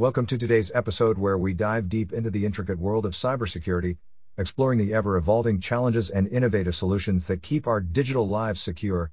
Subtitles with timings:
[0.00, 3.96] Welcome to today's episode where we dive deep into the intricate world of cybersecurity,
[4.36, 9.10] exploring the ever evolving challenges and innovative solutions that keep our digital lives secure.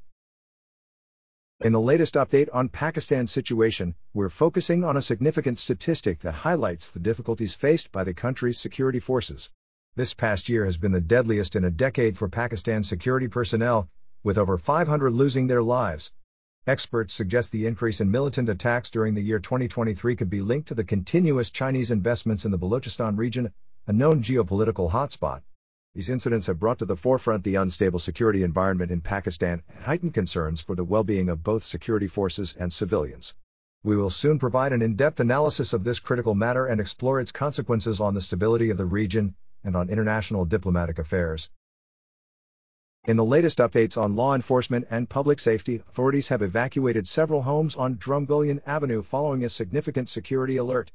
[1.61, 6.92] In the latest update on Pakistan's situation, we're focusing on a significant statistic that highlights
[6.92, 9.49] the difficulties faced by the country's security forces.
[9.96, 13.90] This past year has been the deadliest in a decade for Pakistan's security personnel,
[14.24, 16.13] with over 500 losing their lives.
[16.67, 20.73] Experts suggest the increase in militant attacks during the year 2023 could be linked to
[20.73, 23.53] the continuous Chinese investments in the Balochistan region,
[23.85, 25.43] a known geopolitical hotspot.
[25.93, 30.15] These incidents have brought to the forefront the unstable security environment in Pakistan and heightened
[30.15, 33.35] concerns for the well being of both security forces and civilians.
[33.84, 37.31] We will soon provide an in depth analysis of this critical matter and explore its
[37.31, 41.51] consequences on the stability of the region and on international diplomatic affairs.
[43.07, 47.75] In the latest updates on law enforcement and public safety, authorities have evacuated several homes
[47.75, 50.91] on Drumgullion Avenue following a significant security alert.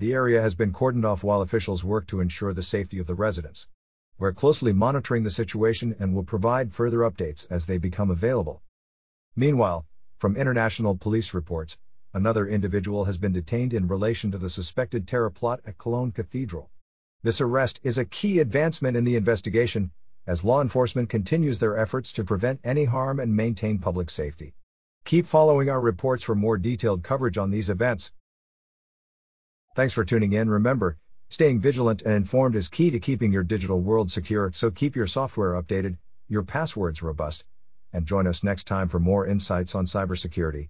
[0.00, 3.14] The area has been cordoned off while officials work to ensure the safety of the
[3.14, 3.68] residents.
[4.18, 8.60] We're closely monitoring the situation and will provide further updates as they become available.
[9.36, 9.86] Meanwhile,
[10.18, 11.78] from international police reports,
[12.12, 16.72] another individual has been detained in relation to the suspected terror plot at Cologne Cathedral.
[17.22, 19.92] This arrest is a key advancement in the investigation,
[20.26, 24.54] as law enforcement continues their efforts to prevent any harm and maintain public safety.
[25.04, 28.12] Keep following our reports for more detailed coverage on these events.
[29.74, 30.48] Thanks for tuning in.
[30.48, 30.96] Remember,
[31.28, 35.06] staying vigilant and informed is key to keeping your digital world secure, so keep your
[35.06, 35.96] software updated,
[36.28, 37.44] your passwords robust,
[37.92, 40.68] and join us next time for more insights on cybersecurity.